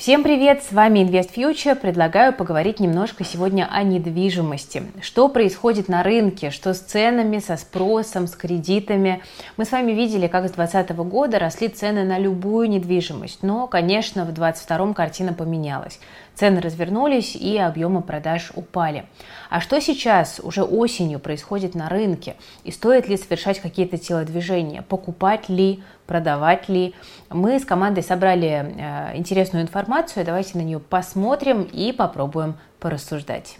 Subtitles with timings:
[0.00, 1.74] Всем привет, с вами Invest Future.
[1.74, 4.84] Предлагаю поговорить немножко сегодня о недвижимости.
[5.02, 9.20] Что происходит на рынке, что с ценами, со спросом, с кредитами.
[9.58, 13.42] Мы с вами видели, как с 2020 года росли цены на любую недвижимость.
[13.42, 16.00] Но, конечно, в 2022 картина поменялась.
[16.34, 19.04] Цены развернулись и объемы продаж упали.
[19.50, 22.36] А что сейчас, уже осенью, происходит на рынке?
[22.64, 24.80] И стоит ли совершать какие-то телодвижения?
[24.80, 26.92] Покупать ли, продавать ли?
[27.28, 30.26] Мы с командой собрали э, интересную информацию.
[30.26, 33.58] Давайте на нее посмотрим и попробуем порассуждать.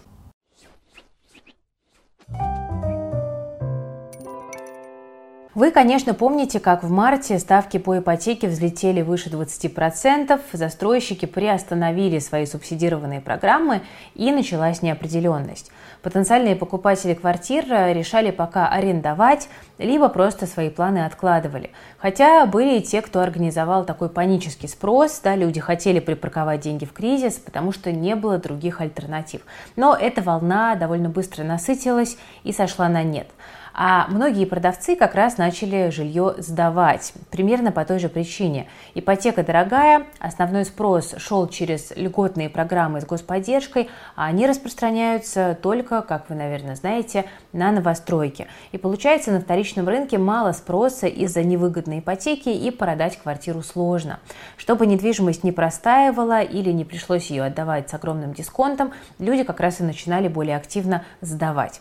[5.52, 12.46] Вы, конечно, помните, как в марте ставки по ипотеке взлетели выше 20%, застройщики приостановили свои
[12.46, 13.82] субсидированные программы
[14.14, 15.72] и началась неопределенность.
[16.02, 21.72] Потенциальные покупатели квартир решали пока арендовать, либо просто свои планы откладывали.
[21.98, 26.92] Хотя были и те, кто организовал такой панический спрос, да, люди хотели припарковать деньги в
[26.92, 29.40] кризис, потому что не было других альтернатив.
[29.74, 33.26] Но эта волна довольно быстро насытилась и сошла на нет.
[33.72, 37.12] А многие продавцы как раз начали жилье сдавать.
[37.30, 38.66] Примерно по той же причине.
[38.94, 46.28] Ипотека дорогая, основной спрос шел через льготные программы с господдержкой, а они распространяются только, как
[46.28, 48.46] вы, наверное, знаете, на новостройки.
[48.72, 54.20] И получается, на вторичном рынке мало спроса из-за невыгодной ипотеки и продать квартиру сложно.
[54.56, 59.80] Чтобы недвижимость не простаивала или не пришлось ее отдавать с огромным дисконтом, люди как раз
[59.80, 61.80] и начинали более активно сдавать.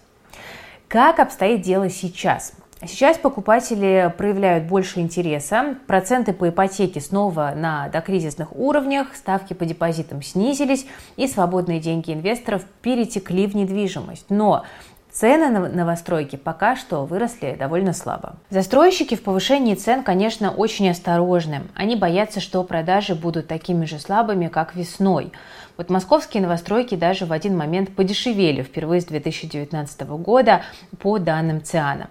[0.90, 2.54] Как обстоит дело сейчас?
[2.82, 10.24] Сейчас покупатели проявляют больше интереса, проценты по ипотеке снова на докризисных уровнях, ставки по депозитам
[10.24, 14.26] снизились и свободные деньги инвесторов перетекли в недвижимость.
[14.30, 14.64] Но
[15.20, 18.38] Цены на новостройки пока что выросли довольно слабо.
[18.50, 21.64] Застройщики в повышении цен, конечно, очень осторожны.
[21.76, 25.34] Они боятся, что продажи будут такими же слабыми, как весной.
[25.76, 30.62] Вот московские новостройки даже в один момент подешевели впервые с 2019 года
[31.02, 32.10] по данным ЦИАНа.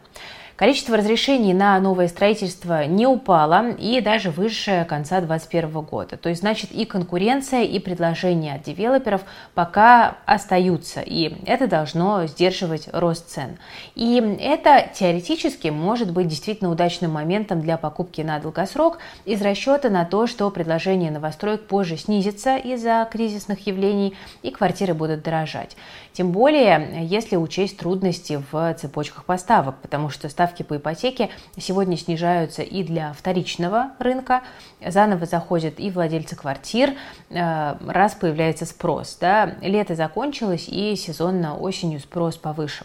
[0.58, 6.16] Количество разрешений на новое строительство не упало и даже выше конца 2021 года.
[6.16, 9.20] То есть, значит, и конкуренция, и предложения от девелоперов
[9.54, 13.56] пока остаются, и это должно сдерживать рост цен.
[13.94, 20.04] И это теоретически может быть действительно удачным моментом для покупки на долгосрок из расчета на
[20.04, 25.76] то, что предложение новостроек позже снизится из-за кризисных явлений и квартиры будут дорожать.
[26.18, 32.62] Тем более, если учесть трудности в цепочках поставок, потому что ставки по ипотеке сегодня снижаются
[32.62, 34.42] и для вторичного рынка,
[34.84, 36.94] заново заходят и владельцы квартир,
[37.30, 39.16] э, раз появляется спрос.
[39.20, 39.54] Да?
[39.60, 42.84] Лето закончилось и сезонно осенью спрос повыше.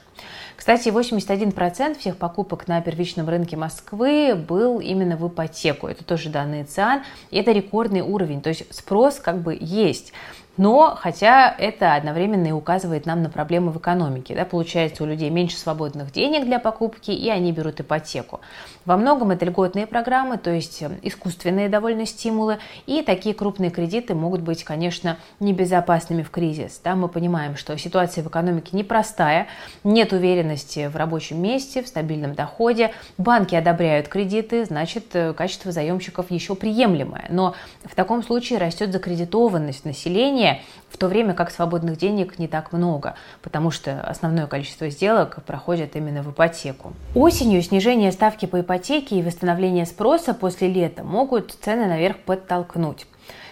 [0.55, 5.87] Кстати, 81% всех покупок на первичном рынке Москвы был именно в ипотеку.
[5.87, 7.01] Это тоже данные ЦИАН.
[7.31, 8.41] Это рекордный уровень.
[8.41, 10.13] То есть спрос как бы есть.
[10.55, 14.35] Но, хотя это одновременно и указывает нам на проблемы в экономике.
[14.35, 18.39] Да, получается, у людей меньше свободных денег для покупки, и они берут ипотеку.
[18.85, 24.13] Во многом это льготные программы, то есть э, искусственные довольно стимулы, и такие крупные кредиты
[24.13, 26.81] могут быть, конечно, небезопасными в кризис.
[26.83, 29.47] Да, мы понимаем, что ситуация в экономике непростая,
[29.83, 36.29] нет уверенности в рабочем месте, в стабильном доходе, банки одобряют кредиты, значит, э, качество заемщиков
[36.29, 37.25] еще приемлемое.
[37.29, 42.47] Но в таком случае растет закредитованность населения, сильнее, в то время как свободных денег не
[42.47, 46.93] так много, потому что основное количество сделок проходит именно в ипотеку.
[47.15, 53.07] Осенью снижение ставки по ипотеке и восстановление спроса после лета могут цены наверх подтолкнуть.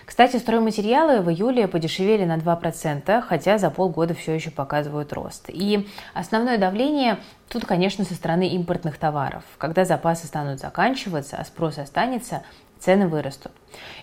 [0.05, 5.45] Кстати, стройматериалы в июле подешевели на 2%, хотя за полгода все еще показывают рост.
[5.47, 9.43] И основное давление тут, конечно, со стороны импортных товаров.
[9.57, 12.43] Когда запасы станут заканчиваться, а спрос останется,
[12.81, 13.51] цены вырастут.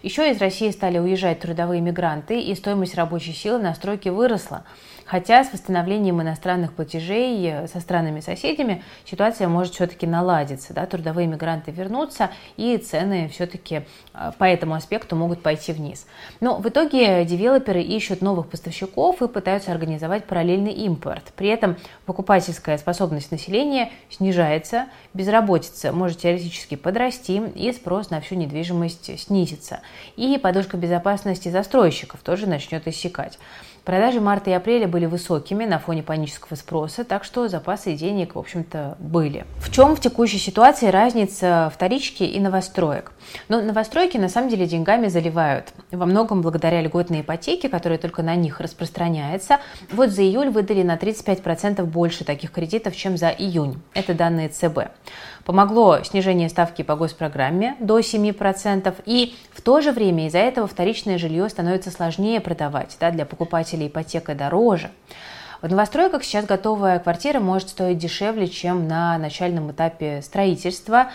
[0.03, 4.65] Еще из России стали уезжать трудовые мигранты, и стоимость рабочей силы на стройке выросла.
[5.09, 10.75] Хотя с восстановлением иностранных платежей э, со странами-соседями ситуация может все-таки наладиться.
[10.75, 10.85] Да?
[10.85, 16.07] Трудовые мигранты вернутся, и цены все-таки э, по этому аспекту могут пойти вниз.
[16.41, 21.33] Но в итоге девелоперы ищут новых поставщиков и пытаются организовать параллельный импорт.
[21.37, 29.19] При этом покупательская способность населения снижается, безработица может теоретически подрасти, и спрос на всю недвижимость
[29.19, 29.81] снизится.
[30.17, 33.39] И подушка безопасности застройщиков тоже начнет иссякать.
[33.89, 38.39] Продажи марта и апреля были высокими на фоне панического спроса, так что запасы денег, в
[38.39, 39.47] общем-то, были.
[39.61, 43.13] В чем в текущей ситуации разница вторички и новостроек?
[43.49, 45.73] Но ну, новостройки на самом деле деньгами заливают.
[45.91, 49.57] Во многом благодаря льготной ипотеке, которая только на них распространяется.
[49.91, 53.81] Вот за июль выдали на 35% больше таких кредитов, чем за июнь.
[53.95, 54.91] Это данные ЦБ.
[55.49, 61.17] Помогло снижение ставки по госпрограмме до 7%, и в то же время из-за этого вторичное
[61.17, 64.91] жилье становится сложнее продавать, да, для покупателей ипотека дороже.
[65.63, 71.13] В новостройках сейчас готовая квартира может стоить дешевле, чем на начальном этапе строительства.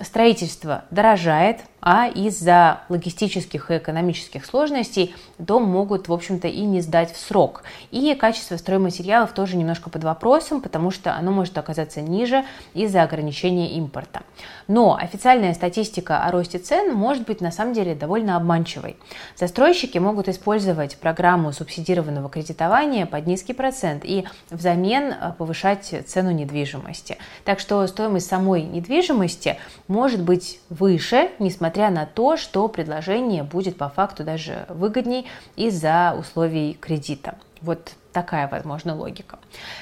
[0.00, 7.12] Строительство дорожает, а из-за логистических и экономических сложностей дом могут, в общем-то, и не сдать
[7.12, 7.62] в срок.
[7.92, 12.44] И качество стройматериалов тоже немножко под вопросом, потому что оно может оказаться ниже
[12.74, 14.22] из-за ограничения импорта.
[14.66, 18.96] Но официальная статистика о росте цен может быть на самом деле довольно обманчивой.
[19.36, 27.16] Застройщики могут использовать программу субсидированного кредитования под низкий процент и взамен э, повышать цену недвижимости.
[27.44, 29.56] Так что стоимость самой недвижимости
[29.86, 35.26] может быть выше, несмотря несмотря на то, что предложение будет по факту даже выгодней
[35.56, 37.34] из-за условий кредита.
[37.60, 39.38] Вот такая, возможно, логика.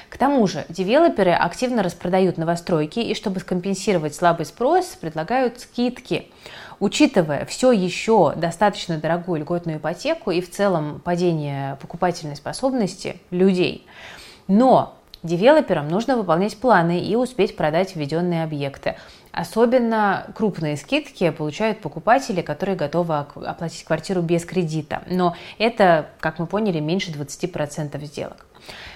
[0.09, 6.29] К тому же, девелоперы активно распродают новостройки и, чтобы скомпенсировать слабый спрос, предлагают скидки.
[6.81, 13.87] Учитывая все еще достаточно дорогую льготную ипотеку и в целом падение покупательной способности людей,
[14.49, 14.95] но
[15.25, 18.95] Девелоперам нужно выполнять планы и успеть продать введенные объекты.
[19.35, 25.03] Особенно крупные скидки получают покупатели, которые готовы оплатить квартиру без кредита.
[25.07, 28.45] Но это, как мы поняли, меньше 20% сделок.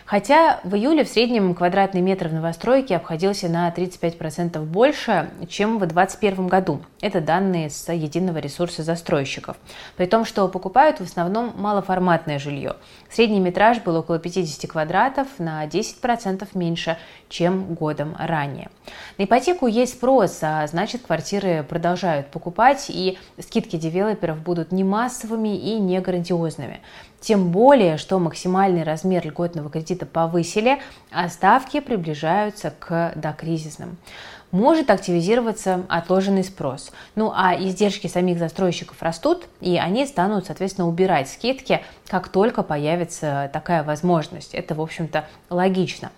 [0.10, 5.86] Хотя в июле в среднем квадратный метр в новостройке обходился на 35% больше, чем в
[5.86, 6.82] 2021 году.
[7.00, 9.56] Это данные с единого ресурса застройщиков.
[9.98, 12.78] При том, что покупают в основном малоформатное жилье.
[13.12, 16.98] Средний метраж был около 50 квадратов, на 10% меньше,
[17.30, 18.72] чем годом ранее.
[19.20, 25.56] На ипотеку есть спрос, а значит квартиры продолжают покупать, и скидки девелоперов будут не массовыми
[25.56, 26.82] и не грандиозными.
[27.20, 30.80] Тем более, что максимальный размер льготного кредита повысили,
[31.12, 33.98] а ставки приближаются к докризисным
[34.52, 36.92] может активизироваться отложенный спрос.
[37.16, 43.50] Ну а издержки самих застройщиков растут, и они станут, соответственно, убирать скидки, как только появится
[43.54, 44.54] такая возможность.
[44.56, 46.12] Это, в общем-то, логично.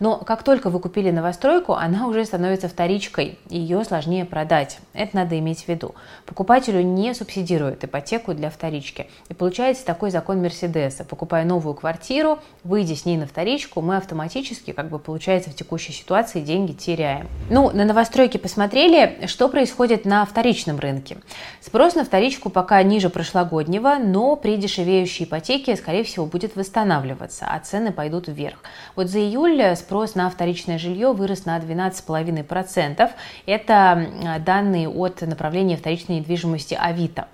[0.00, 4.78] Но как только вы купили новостройку, она уже становится вторичкой, и ее сложнее продать.
[4.92, 5.94] Это надо иметь в виду.
[6.26, 9.08] Покупателю не субсидируют ипотеку для вторички.
[9.28, 11.04] И получается такой закон Мерседеса.
[11.04, 15.92] Покупая новую квартиру, выйдя с ней на вторичку, мы автоматически, как бы получается в текущей
[15.92, 17.26] ситуации, деньги теряем.
[17.50, 21.18] Ну, на новостройки посмотрели, что происходит на вторичном рынке.
[21.60, 27.56] Спрос на вторичку пока ниже прошлогоднего, но при дешевеющей ипотеке, скорее всего, будет восстанавливаться, а
[27.60, 28.58] цены пойдут вверх.
[28.96, 33.10] Вот за июль спрос на вторичное жилье вырос на 12,5%.
[33.46, 34.08] Это
[34.44, 37.28] данные от направления вторичной недвижимости Авито.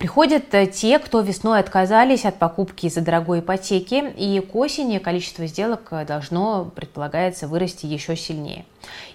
[0.00, 5.46] Приходят э, те, кто весной отказались от покупки из-за дорогой ипотеки, и к осени количество
[5.46, 8.64] сделок э, должно, предполагается, вырасти еще сильнее.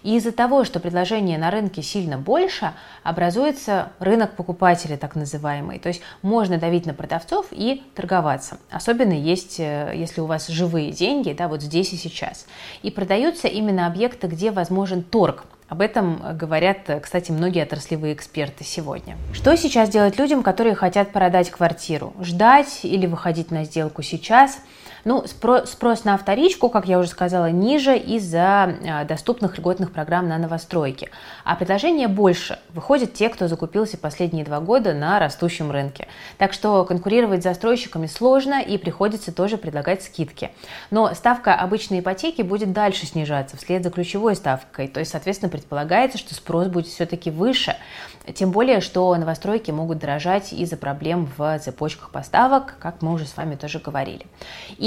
[0.03, 5.79] И из-за того, что предложение на рынке сильно больше, образуется рынок покупателей, так называемый.
[5.79, 8.59] То есть можно давить на продавцов и торговаться.
[8.69, 12.45] Особенно есть, э, если у вас живые деньги, да, вот здесь и сейчас.
[12.83, 19.17] И продаются именно объекты, где возможен торг, об этом говорят, кстати, многие отраслевые эксперты сегодня.
[19.33, 22.13] Что сейчас делать людям, которые хотят продать квартиру?
[22.21, 24.59] Ждать или выходить на сделку сейчас–
[25.05, 30.39] ну, спрос на вторичку, как я уже сказала, ниже из-за а, доступных льготных программ на
[30.39, 31.11] новостройки.
[31.43, 32.57] А предложение больше.
[32.73, 36.07] Выходят те, кто закупился последние два года на растущем рынке.
[36.39, 40.49] Так что конкурировать с застройщиками сложно и приходится тоже предлагать скидки.
[40.89, 44.87] Но ставка обычной ипотеки будет дальше снижаться вслед за ключевой ставкой.
[44.87, 47.75] То есть, соответственно, предполагается, что спрос будет все-таки выше.
[48.33, 53.37] Тем более, что новостройки могут дорожать из-за проблем в цепочках поставок, как мы уже с
[53.37, 54.25] вами тоже говорили.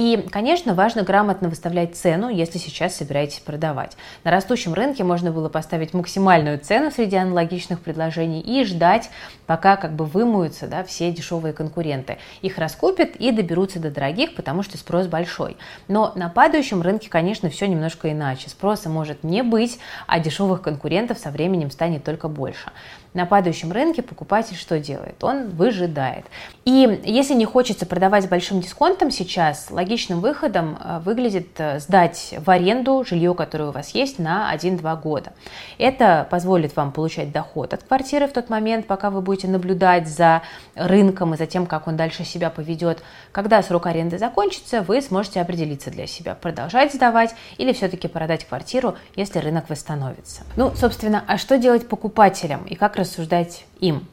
[0.08, 3.94] И, конечно, важно грамотно выставлять цену, если сейчас собираетесь продавать.
[4.24, 9.10] На растущем рынке можно было поставить максимальную цену среди аналогичных предложений и ждать,
[9.46, 12.16] пока как бы вымоются да, все дешевые конкуренты.
[12.40, 15.58] Их раскупят и доберутся до дорогих, потому что спрос большой.
[15.88, 18.48] Но на падающем рынке, конечно, все немножко иначе.
[18.48, 22.70] Спроса может не быть, а дешевых конкурентов со временем станет только больше
[23.14, 25.22] на падающем рынке покупатель что делает?
[25.24, 26.26] Он выжидает.
[26.64, 32.34] И если не хочется продавать с большим дисконтом сейчас, логичным выходом э, выглядит э, сдать
[32.38, 35.32] в аренду жилье, которое у вас есть, на 1-2 года.
[35.76, 40.42] Это позволит вам получать доход от квартиры в тот момент, пока вы будете наблюдать за
[40.76, 43.02] рынком и за тем, как он дальше себя поведет.
[43.32, 48.94] Когда срок аренды закончится, вы сможете определиться для себя, продолжать сдавать или все-таки продать квартиру,
[49.16, 50.42] если рынок восстановится.
[50.56, 54.06] Ну, собственно, а что делать покупателям и как рассуждать им.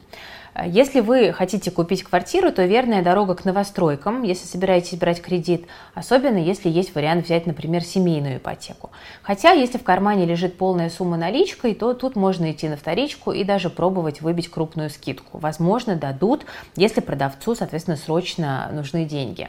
[0.64, 6.38] Если вы хотите купить квартиру, то верная дорога к новостройкам, если собираетесь брать кредит, особенно
[6.38, 8.90] если есть вариант взять, например, семейную ипотеку.
[9.22, 13.44] Хотя, если в кармане лежит полная сумма наличкой, то тут можно идти на вторичку и
[13.44, 15.38] даже пробовать выбить крупную скидку.
[15.38, 19.48] Возможно, дадут, если продавцу, соответственно, срочно нужны деньги.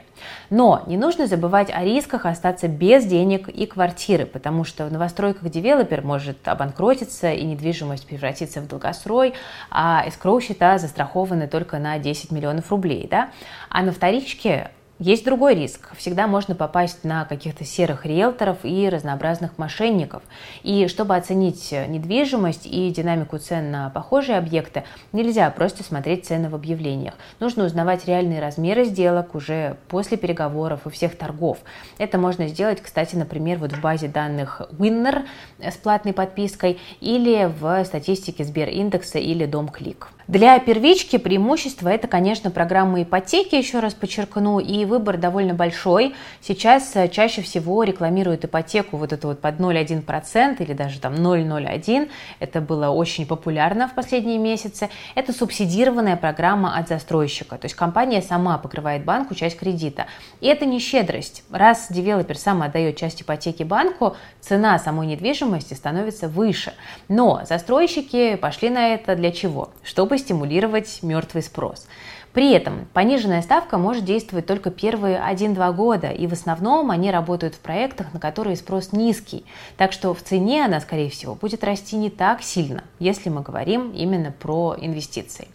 [0.50, 5.50] Но не нужно забывать о рисках остаться без денег и квартиры, потому что в новостройках
[5.50, 9.36] девелопер может обанкротиться и недвижимость превратиться в долгострой,
[9.70, 13.30] а эскроу счета за застрахованы только на 10 миллионов рублей, да,
[13.70, 15.96] а на вторичке есть другой риск.
[15.96, 20.24] Всегда можно попасть на каких-то серых риэлторов и разнообразных мошенников.
[20.63, 26.56] И чтобы оценить недвижимость и динамику цен на похожие объекты, нельзя просто смотреть цены в
[26.56, 27.13] объявлениях.
[27.39, 31.60] Нужно узнавать реальные размеры сделок уже после переговоров и всех торгов.
[32.00, 35.27] Это можно сделать, кстати, например, вот в базе данных Winner
[35.60, 40.08] с платной подпиской или в статистике Сбериндекса или Домклик.
[40.27, 46.15] Для первички преимущество это, конечно, программа ипотеки, еще раз подчеркну, и выбор довольно большой.
[46.41, 52.10] Сейчас э, чаще всего рекламируют ипотеку вот это вот под 0,1% или даже там 0,01.
[52.41, 54.89] Это было очень популярно в последние месяцы.
[55.15, 60.07] Это субсидированная программа от застройщика, то есть компания сама покрывает банку часть кредита.
[60.41, 61.46] И это не щедрость.
[61.51, 66.74] Раз девелопер сам отдает часть ипотеки банку, цена самой недвижимости становится выше.
[67.07, 69.69] Но застройщики пошли на это для чего?
[69.84, 71.88] Чтобы стимулировать мертвый спрос.
[72.34, 77.56] При этом пониженная ставка может действовать только первые 1-2 года, и в основном они работают
[77.56, 79.44] в проектах, на которые спрос низкий.
[79.76, 83.92] Так что в цене она, скорее всего, будет расти не так сильно, если мы говорим
[83.92, 85.48] именно про инвестиции.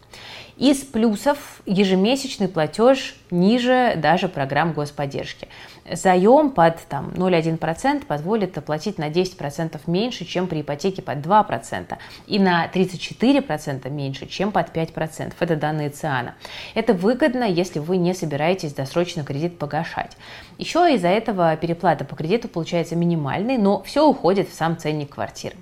[0.57, 5.49] Из плюсов ежемесячный платеж ниже даже программ господдержки.
[5.90, 12.38] Заем под там, 0,1% позволит оплатить на 10% меньше, чем при ипотеке под 2%, и
[12.38, 15.33] на 34% меньше, чем под 5%.
[15.40, 16.35] Это данные ЦИАНа.
[16.75, 20.16] Это выгодно, если вы не собираетесь досрочно кредит погашать.
[20.59, 25.57] Еще из-за этого переплата по кредиту получается минимальной, но все уходит в сам ценник квартиры.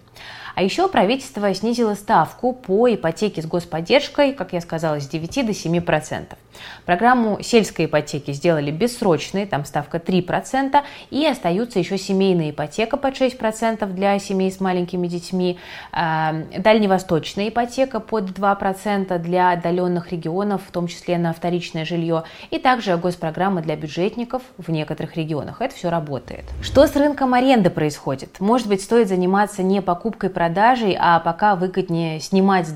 [0.60, 5.54] А еще правительство снизило ставку по ипотеке с господдержкой, как я сказала, с 9 до
[5.54, 6.38] 7 процентов.
[6.86, 13.86] Программу сельской ипотеки сделали бессрочной, там ставка 3%, и остаются еще семейная ипотека под 6%
[13.92, 15.58] для семей с маленькими детьми,
[15.92, 22.58] э, дальневосточная ипотека под 2% для отдаленных регионов, в том числе на вторичное жилье, и
[22.58, 25.60] также госпрограмма для бюджетников в некоторых регионах.
[25.60, 26.44] Это все работает.
[26.62, 28.40] Что с рынком аренды происходит?
[28.40, 32.66] Может быть, стоит заниматься не покупкой-продажей, а пока выгоднее снимать,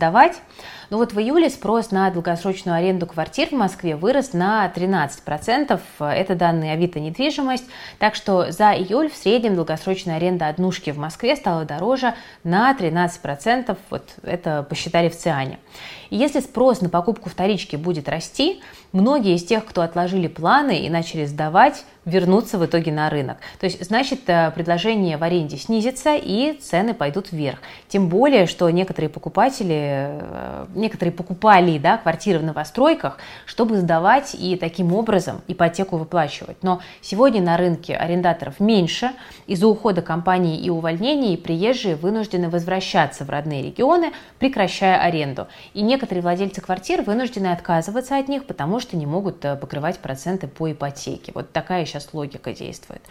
[0.84, 0.90] сдавать?
[0.90, 5.80] Ну вот в июле спрос на долгосрочную аренду квартир в Москве вырос на 13%.
[5.98, 7.64] Это данные Авито недвижимость.
[7.98, 12.14] Так что за июль в среднем долгосрочная аренда однушки в Москве стала дороже
[12.44, 13.76] на 13%.
[13.90, 15.58] Вот это посчитали в ЦИАНе.
[16.10, 18.62] И если спрос на покупку вторички будет расти,
[18.94, 23.38] многие из тех, кто отложили планы и начали сдавать, вернуться в итоге на рынок.
[23.58, 27.58] То есть, значит, э, предложение в аренде снизится и цены пойдут вверх.
[27.88, 34.56] Тем более, что некоторые покупатели, э, некоторые покупали да, квартиры в новостройках, чтобы сдавать и
[34.56, 36.58] таким образом ипотеку выплачивать.
[36.62, 39.12] Но сегодня на рынке арендаторов меньше.
[39.46, 45.46] Из-за ухода компаний и увольнений приезжие вынуждены возвращаться в родные регионы, прекращая аренду.
[45.72, 50.46] И некоторые владельцы квартир вынуждены отказываться от них, потому что не могут э, покрывать проценты
[50.46, 51.32] по ипотеке.
[51.34, 53.02] Вот такая сейчас логика действует.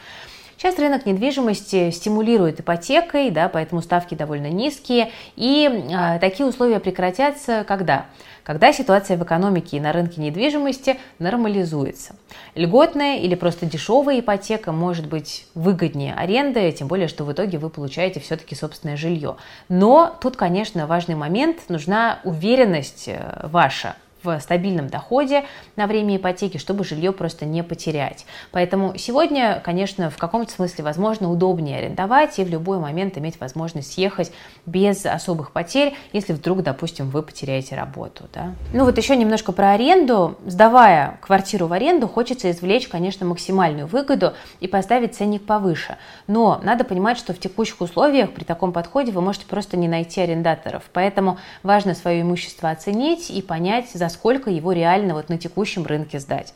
[0.64, 5.12] Сейчас рынок недвижимости стимулирует ипотекой, да, поэтому ставки довольно низкие.
[5.36, 8.06] И э, такие условия прекратятся когда?
[8.44, 12.16] Когда ситуация в экономике и на рынке недвижимости нормализуется.
[12.56, 17.70] Льготная или просто дешевая ипотека может быть выгоднее аренды, тем более, что в итоге вы
[17.70, 19.38] получаете все-таки собственное жилье.
[19.68, 26.58] Но тут, конечно, важный момент, нужна уверенность э, ваша в стабильном доходе на время ипотеки,
[26.58, 28.26] чтобы жилье просто не потерять.
[28.52, 33.94] Поэтому сегодня, конечно, в каком-то смысле, возможно, удобнее арендовать и в любой момент иметь возможность
[33.94, 34.32] съехать
[34.66, 38.26] без особых потерь, если вдруг, допустим, вы потеряете работу.
[38.34, 38.54] Да?
[38.74, 40.38] Ну вот еще немножко про аренду.
[40.46, 45.98] Сдавая квартиру в аренду, хочется извлечь, конечно, максимальную выгоду и поставить ценник повыше.
[46.28, 50.22] Но надо понимать, что в текущих условиях при таком подходе вы можете просто не найти
[50.22, 50.84] арендаторов.
[50.94, 56.20] Поэтому важно свое имущество оценить и понять, за сколько его реально вот на текущем рынке
[56.20, 56.54] сдать.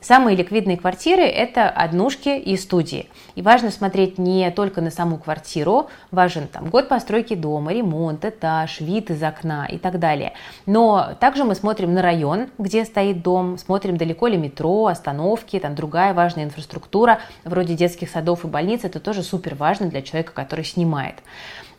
[0.00, 3.08] Самые ликвидные квартиры– это однушки и студии.
[3.34, 8.80] И важно смотреть не только на саму квартиру, важен там год постройки дома, ремонт, этаж,
[8.80, 10.34] вид из окна и так далее.
[10.66, 15.74] Но также мы смотрим на район, где стоит дом, смотрим далеко ли метро, остановки, там
[15.74, 18.84] другая важная инфраструктура, вроде детских садов и больниц.
[18.84, 21.16] Это тоже супер важно для человека, который снимает.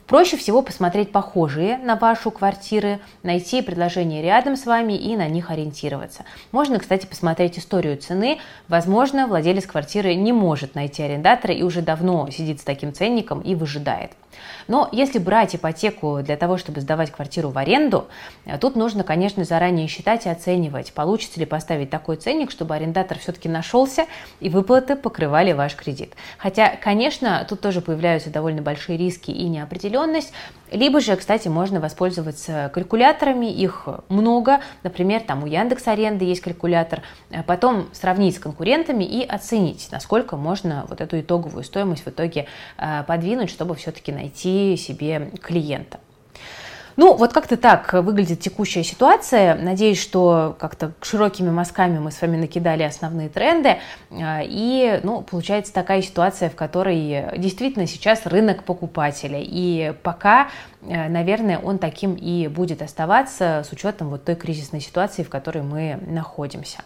[0.08, 5.52] Проще всего посмотреть похожие на вашу квартиры, найти предложения рядом с вами и на них
[5.52, 6.24] ориентироваться.
[6.54, 8.40] Можно, кстати, посмотреть историю цены.
[8.70, 13.54] Возможно, владелец квартиры не может найти арендатора и уже давно сидит с таким ценником и
[13.54, 14.12] выжидает.
[14.68, 18.08] Но если брать ипотеку для того, чтобы сдавать квартиру в аренду,
[18.46, 23.18] э, тут нужно, конечно, заранее считать и оценивать, получится ли поставить такой ценник, чтобы арендатор
[23.20, 24.06] все-таки нашелся
[24.40, 26.14] и выплаты покрывали ваш кредит.
[26.38, 29.48] Хотя, конечно, тут тоже появляются довольно большие риски и
[29.98, 30.34] неопределенность.
[30.72, 34.60] Либо же, кстати, можно воспользоваться калькуляторами, их много.
[34.84, 37.04] Например, там у Яндекс Аренды есть калькулятор.
[37.30, 42.48] Э, потом сравнить с конкурентами и оценить, насколько можно вот эту итоговую стоимость в итоге
[42.78, 46.00] э, подвинуть, чтобы все-таки найти себе клиента.
[46.98, 49.54] Ну, вот как-то так выглядит текущая ситуация.
[49.54, 53.78] Надеюсь, что как-то широкими мазками мы с вами накидали основные тренды.
[54.10, 59.40] А, и, ну, получается такая ситуация, в которой действительно сейчас рынок покупателя.
[59.40, 60.50] И пока,
[60.82, 65.62] э, наверное, он таким и будет оставаться с учетом вот той кризисной ситуации, в которой
[65.62, 66.80] мы находимся.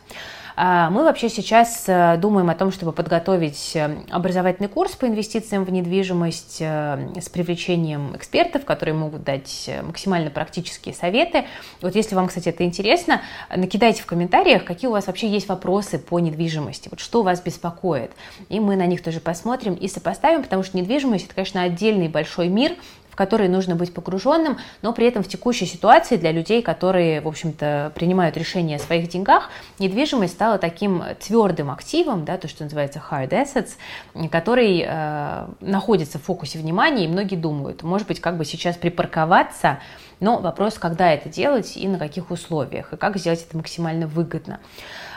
[0.55, 5.63] А, мы вообще сейчас э, думаем о том, чтобы подготовить э, образовательный курс по инвестициям
[5.63, 11.45] в недвижимость э, с привлечением экспертов, которые могут дать максимально практические советы.
[11.81, 13.21] Вот если вам, кстати, это интересно,
[13.55, 18.11] накидайте в комментариях, какие у вас вообще есть вопросы по недвижимости, вот что вас беспокоит.
[18.49, 22.49] И мы на них тоже посмотрим и сопоставим, потому что недвижимость– это, конечно, отдельный большой
[22.49, 22.73] мир,
[23.11, 27.27] в которые нужно быть погруженным, но при этом в текущей ситуации для людей, которые, в
[27.27, 29.49] общем-то, принимают решения о своих деньгах,
[29.79, 36.23] недвижимость стала таким твердым активом, да, то, что называется hard assets, который э, находится в
[36.23, 39.79] фокусе внимания, и многие думают, может быть, как бы сейчас припарковаться,
[40.21, 44.59] но вопрос, когда это делать и на каких условиях, и как сделать это максимально выгодно.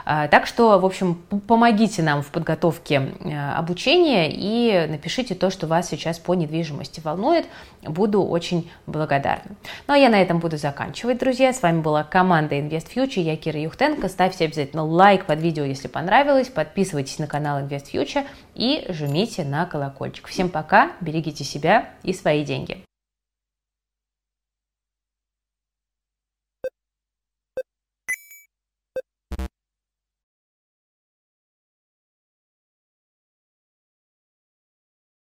[0.04, 1.14] А, так что, в общем,
[1.46, 7.46] помогите нам в подготовке э, обучения и напишите то, что вас сейчас по недвижимости волнует.
[7.82, 9.56] Буду очень благодарна.
[9.86, 11.52] Ну а я на этом буду заканчивать, друзья.
[11.52, 13.20] С вами была команда Invest Future.
[13.20, 14.08] Я Кира Юхтенко.
[14.08, 16.48] Ставьте обязательно лайк под видео, если понравилось.
[16.48, 20.28] Подписывайтесь на канал Invest Future и жмите на колокольчик.
[20.28, 22.84] Всем пока, берегите себя и свои деньги.